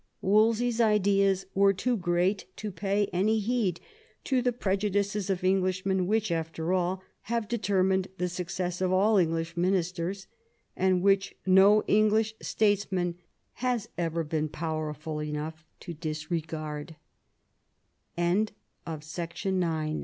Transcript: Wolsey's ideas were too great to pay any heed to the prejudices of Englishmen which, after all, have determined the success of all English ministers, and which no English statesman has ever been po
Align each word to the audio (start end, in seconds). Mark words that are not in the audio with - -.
Wolsey's 0.19 0.81
ideas 0.81 1.45
were 1.53 1.73
too 1.73 1.95
great 1.95 2.47
to 2.55 2.71
pay 2.71 3.05
any 3.13 3.37
heed 3.37 3.79
to 4.23 4.41
the 4.41 4.51
prejudices 4.51 5.29
of 5.29 5.43
Englishmen 5.43 6.07
which, 6.07 6.31
after 6.31 6.73
all, 6.73 7.03
have 7.29 7.47
determined 7.47 8.07
the 8.17 8.27
success 8.27 8.81
of 8.81 8.91
all 8.91 9.17
English 9.17 9.55
ministers, 9.55 10.25
and 10.75 11.03
which 11.03 11.35
no 11.45 11.83
English 11.83 12.33
statesman 12.41 13.13
has 13.53 13.89
ever 13.95 14.23
been 14.23 14.49
po 14.49 14.91